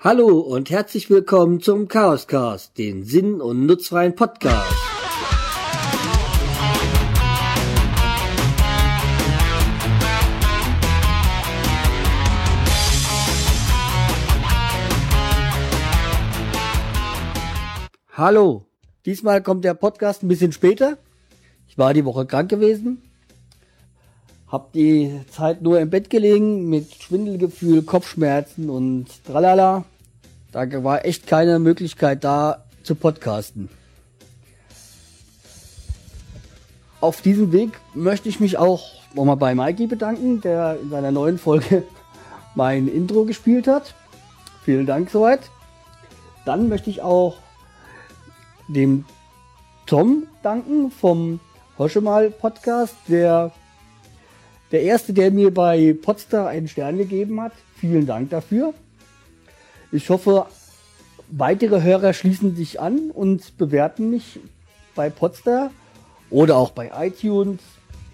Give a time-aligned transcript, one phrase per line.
[0.00, 4.72] Hallo und herzlich willkommen zum Chaoscast, den sinn- und nutzfreien Podcast.
[18.12, 18.66] Hallo,
[19.04, 20.98] diesmal kommt der Podcast ein bisschen später.
[21.66, 23.02] Ich war die Woche krank gewesen,
[24.50, 29.84] hab die Zeit nur im Bett gelegen mit Schwindelgefühl, Kopfschmerzen und tralala.
[30.52, 33.68] Da war echt keine Möglichkeit da zu podcasten.
[37.00, 38.82] Auf diesem Weg möchte ich mich auch
[39.14, 41.84] nochmal bei Mikey bedanken, der in seiner neuen Folge
[42.54, 43.94] mein Intro gespielt hat.
[44.64, 45.40] Vielen Dank soweit.
[46.44, 47.36] Dann möchte ich auch
[48.68, 49.04] dem
[49.86, 51.40] Tom danken vom
[51.78, 53.52] Hoschemal Podcast, der
[54.70, 57.52] der erste, der mir bei Podstar einen Stern gegeben hat.
[57.76, 58.74] Vielen Dank dafür.
[59.90, 60.46] Ich hoffe,
[61.30, 64.40] weitere Hörer schließen sich an und bewerten mich
[64.94, 65.70] bei Podstar
[66.30, 67.60] oder auch bei iTunes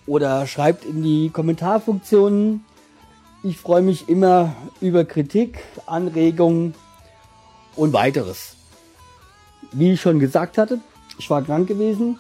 [0.07, 2.65] oder schreibt in die Kommentarfunktionen.
[3.43, 6.75] Ich freue mich immer über Kritik, Anregungen
[7.75, 8.57] und weiteres.
[9.73, 10.79] Wie ich schon gesagt hatte,
[11.19, 12.19] ich war krank gewesen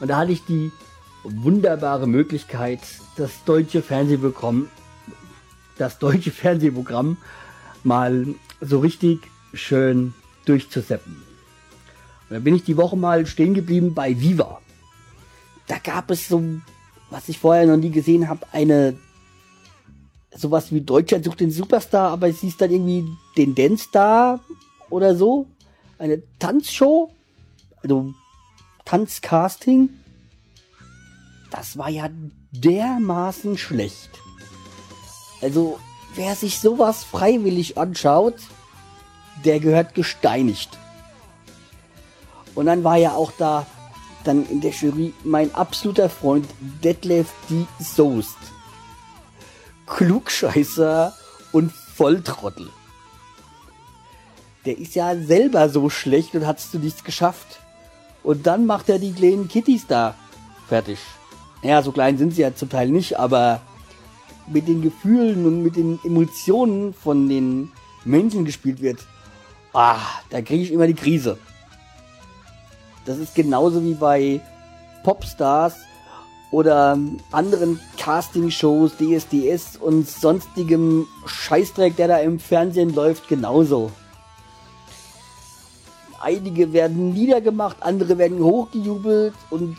[0.00, 0.70] und da hatte ich die
[1.34, 2.80] wunderbare Möglichkeit,
[3.16, 4.68] das deutsche Fernsehprogramm,
[5.78, 7.16] das deutsche Fernsehprogramm
[7.84, 8.26] mal
[8.60, 9.20] so richtig
[9.52, 11.22] schön durchzuseppen.
[12.28, 14.60] Und da bin ich die Woche mal stehen geblieben bei Viva.
[15.66, 16.42] Da gab es so,
[17.10, 18.96] was ich vorher noch nie gesehen habe, eine
[20.34, 24.40] sowas wie Deutschland sucht den Superstar, aber es hieß dann irgendwie den Dance Star
[24.90, 25.46] oder so.
[25.98, 27.10] Eine Tanzshow,
[27.82, 28.12] also
[28.84, 29.88] Tanzcasting
[31.50, 32.08] das war ja
[32.50, 34.10] dermaßen schlecht.
[35.42, 35.78] Also,
[36.14, 38.36] wer sich sowas freiwillig anschaut,
[39.44, 40.78] der gehört gesteinigt.
[42.54, 43.66] Und dann war ja auch da
[44.24, 46.48] dann in der Jury mein absoluter Freund
[46.82, 47.66] Detlef D.
[47.78, 48.36] Soest.
[49.86, 51.14] Klugscheißer
[51.52, 52.70] und Volltrottel.
[54.64, 57.60] Der ist ja selber so schlecht und hat's zu nichts geschafft.
[58.24, 60.16] Und dann macht er die kleinen Kittys da
[60.68, 60.98] fertig.
[61.62, 63.60] Ja, so klein sind sie ja zum Teil nicht, aber
[64.46, 67.72] mit den Gefühlen und mit den Emotionen von den
[68.04, 69.00] Menschen gespielt wird,
[69.72, 69.98] ah,
[70.30, 71.38] da kriege ich immer die Krise.
[73.04, 74.40] Das ist genauso wie bei
[75.02, 75.76] Popstars
[76.50, 76.98] oder
[77.32, 83.90] anderen Castingshows, DSDS und sonstigem Scheißdreck, der da im Fernsehen läuft, genauso.
[86.20, 89.76] Einige werden niedergemacht, andere werden hochgejubelt und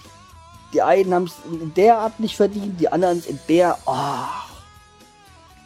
[0.73, 3.77] die einen haben es in der Art nicht verdient, die anderen in der.
[3.85, 3.93] Oh.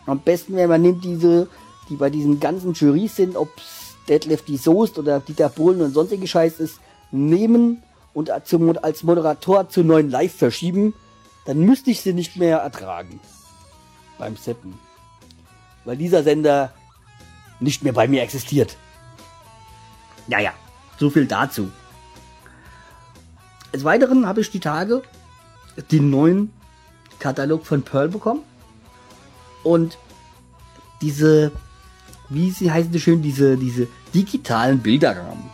[0.05, 1.47] Am besten wäre, man nimmt diese,
[1.89, 5.93] die bei diesen ganzen Jurys sind, ob es Detlef die Soest oder Dieter Bohlen und
[5.93, 6.79] sonstige Scheiß ist,
[7.11, 8.51] nehmen und als
[9.03, 10.93] Moderator zu neuen Live verschieben,
[11.45, 13.19] dann müsste ich sie nicht mehr ertragen.
[14.17, 14.77] Beim Seppen.
[15.85, 16.73] Weil dieser Sender
[17.59, 18.75] nicht mehr bei mir existiert.
[20.27, 20.53] Naja,
[20.99, 21.71] so viel dazu.
[23.73, 25.01] Des Weiteren habe ich die Tage
[25.91, 26.51] den neuen
[27.19, 28.41] Katalog von Pearl bekommen.
[29.63, 29.97] Und
[31.01, 31.51] diese,
[32.29, 35.49] wie sie heißen schön, diese, diese digitalen Bilderrahmen.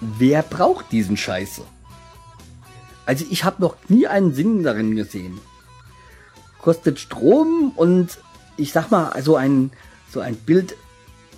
[0.00, 1.62] Wer braucht diesen Scheiße?
[3.06, 5.40] Also ich habe noch nie einen Sinn darin gesehen.
[6.60, 8.18] Kostet Strom und
[8.56, 9.70] ich sag mal, also ein,
[10.12, 10.76] so ein Bild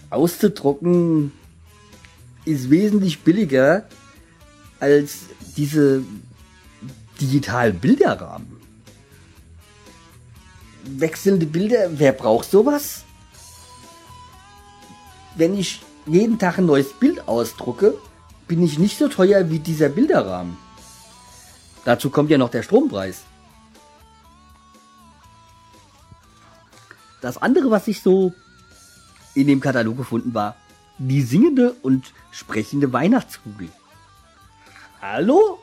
[0.09, 1.33] auszudrucken
[2.45, 3.85] ist wesentlich billiger
[4.81, 5.21] als
[5.57, 6.03] diese
[7.21, 8.61] digitalen Bilderrahmen.
[10.85, 13.05] Wechselnde Bilder, wer braucht sowas?
[15.37, 17.95] Wenn ich jeden Tag ein neues Bild ausdrucke,
[18.49, 20.57] bin ich nicht so teuer wie dieser Bilderrahmen.
[21.85, 23.23] Dazu kommt ja noch der Strompreis.
[27.21, 28.33] Das andere, was ich so
[29.35, 30.57] in dem Katalog gefunden war,
[30.99, 33.69] die singende und sprechende Weihnachtskugel.
[35.01, 35.59] Hallo?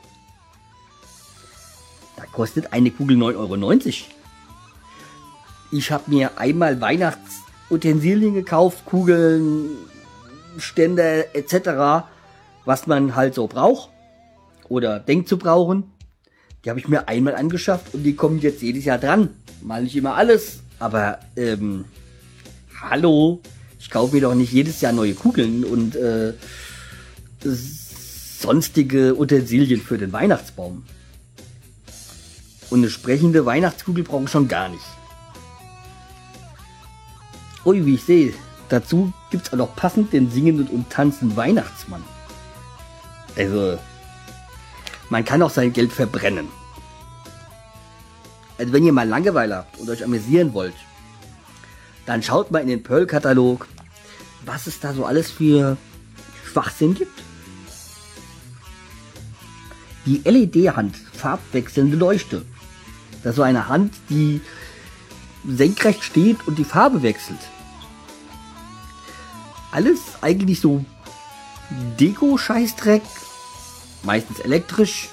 [2.16, 3.92] Da kostet eine Kugel 9,90 Euro.
[5.70, 9.76] Ich habe mir einmal Weihnachtsutensilien gekauft, Kugeln,
[10.58, 12.08] Ständer etc.,
[12.64, 13.90] was man halt so braucht
[14.68, 15.84] oder denkt zu brauchen.
[16.64, 19.30] Die habe ich mir einmal angeschafft und die kommen jetzt jedes Jahr dran.
[19.62, 21.84] Mal nicht immer alles, aber ähm,
[22.80, 23.40] hallo,
[23.78, 26.32] ich kaufe mir doch nicht jedes Jahr neue Kugeln und äh,
[28.38, 30.84] sonstige Utensilien für den Weihnachtsbaum.
[32.70, 34.84] Und eine sprechende Weihnachtskugel brauche ich schon gar nicht.
[37.64, 38.34] Ui, wie ich sehe,
[38.68, 42.04] Dazu gibt's auch noch passend den singenden und tanzenden Weihnachtsmann.
[43.36, 43.78] Also,
[45.08, 46.48] man kann auch sein Geld verbrennen.
[48.58, 50.74] Also wenn ihr mal Langeweile habt und euch amüsieren wollt,
[52.06, 53.68] dann schaut mal in den Pearl-Katalog,
[54.44, 55.76] was es da so alles für
[56.44, 57.22] Schwachsinn gibt.
[60.08, 62.42] Die LED-Hand, farbwechselnde Leuchte.
[63.22, 64.40] Das ist so eine Hand, die
[65.46, 67.38] senkrecht steht und die Farbe wechselt.
[69.70, 70.82] Alles eigentlich so
[72.00, 73.02] Deko-Scheißdreck,
[74.02, 75.10] meistens elektrisch,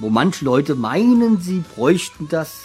[0.00, 2.64] wo manche Leute meinen, sie bräuchten das.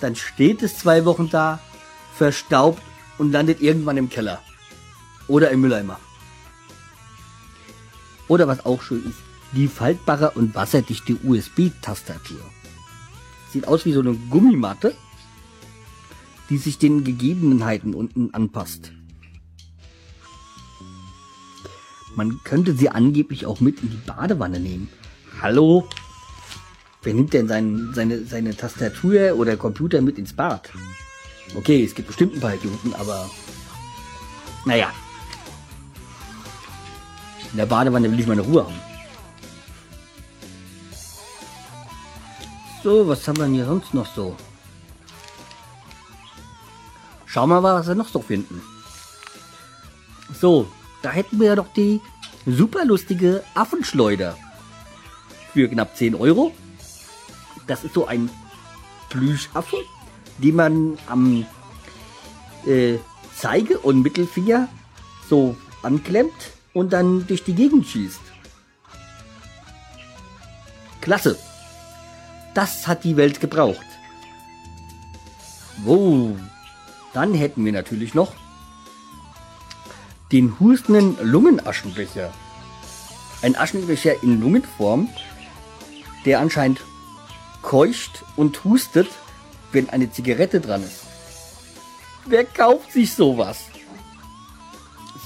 [0.00, 1.58] Dann steht es zwei Wochen da,
[2.16, 2.80] verstaubt
[3.18, 4.40] und landet irgendwann im Keller.
[5.28, 6.00] Oder im Mülleimer.
[8.28, 12.40] Oder was auch schön ist, die faltbare und wasserdichte USB-Tastatur.
[13.52, 14.94] Sieht aus wie so eine Gummimatte,
[16.50, 18.92] die sich den Gegebenheiten unten anpasst.
[22.16, 24.88] Man könnte sie angeblich auch mit in die Badewanne nehmen.
[25.40, 25.88] Hallo?
[27.02, 30.70] Wer nimmt denn sein, seine, seine Tastatur oder Computer mit ins Bad?
[31.54, 33.30] Okay, es gibt bestimmt ein paar Idioten, aber
[34.64, 34.92] naja.
[37.52, 38.93] In der Badewanne will ich meine Ruhe haben.
[42.84, 44.36] So, was haben wir denn hier sonst noch so?
[47.24, 48.60] Schauen wir mal, was wir noch so finden.
[50.38, 50.66] So,
[51.00, 52.02] da hätten wir ja doch die
[52.44, 54.36] super lustige Affenschleuder.
[55.54, 56.52] Für knapp 10 Euro.
[57.66, 58.28] Das ist so ein
[59.08, 59.78] Plüschaffe,
[60.36, 61.46] den man am
[62.66, 62.98] äh,
[63.34, 64.68] Zeige- und Mittelfinger
[65.30, 68.20] so anklemmt und dann durch die Gegend schießt.
[71.00, 71.38] Klasse.
[72.54, 73.84] Das hat die Welt gebraucht.
[75.84, 76.36] Wow.
[77.12, 78.32] Dann hätten wir natürlich noch
[80.32, 82.32] den hustenden Lungenaschenbecher.
[83.42, 85.08] Ein Aschenbecher in Lungenform,
[86.24, 86.80] der anscheinend
[87.62, 89.08] keucht und hustet,
[89.72, 91.02] wenn eine Zigarette dran ist.
[92.26, 93.58] Wer kauft sich sowas?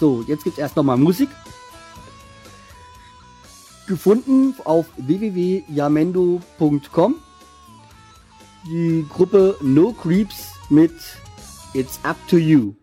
[0.00, 1.28] So, jetzt gibt's erst nochmal Musik.
[3.88, 7.14] Gefunden auf www.yamendo.com.
[8.66, 10.92] Die Gruppe No Creeps mit
[11.72, 12.74] It's Up to You.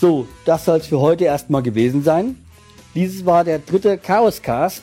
[0.00, 2.42] So, das soll es für heute erstmal gewesen sein.
[2.94, 4.80] Dieses war der dritte Chaoscast.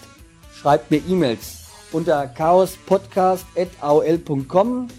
[0.54, 4.90] Schreibt mir E-Mails unter chaospodcast.aol.com.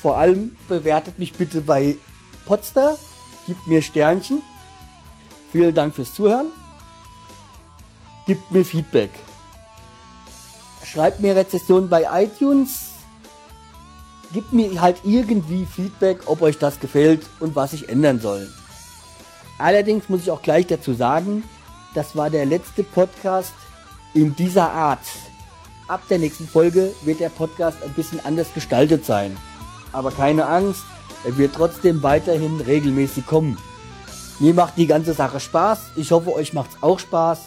[0.00, 1.96] Vor allem bewertet mich bitte bei
[2.46, 2.96] Podster,
[3.46, 4.40] gibt mir Sternchen.
[5.52, 6.46] Vielen Dank fürs Zuhören.
[8.26, 9.10] Gibt mir Feedback.
[10.84, 12.93] Schreibt mir Rezessionen bei iTunes.
[14.34, 18.48] Gibt mir halt irgendwie Feedback, ob euch das gefällt und was ich ändern soll.
[19.58, 21.44] Allerdings muss ich auch gleich dazu sagen,
[21.94, 23.54] das war der letzte Podcast
[24.12, 25.06] in dieser Art.
[25.86, 29.36] Ab der nächsten Folge wird der Podcast ein bisschen anders gestaltet sein.
[29.92, 30.82] Aber keine Angst,
[31.24, 33.56] er wird trotzdem weiterhin regelmäßig kommen.
[34.40, 35.92] Mir macht die ganze Sache Spaß.
[35.94, 37.38] Ich hoffe, euch macht's auch Spaß.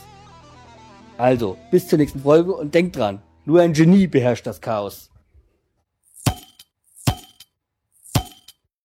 [1.18, 5.10] Also, bis zur nächsten Folge und denkt dran, nur ein Genie beherrscht das Chaos.